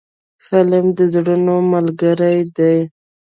[0.47, 2.77] فلم د زړونو ملګری دی